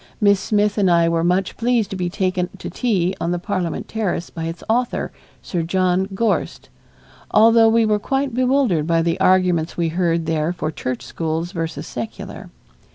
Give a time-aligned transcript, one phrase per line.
[0.19, 3.87] Miss Smith and I were much pleased to be taken to tea on the Parliament
[3.87, 5.11] terrace by its author,
[5.43, 6.69] Sir John Gorst,
[7.29, 11.85] although we were quite bewildered by the arguments we heard there for church schools versus
[11.85, 12.49] secular.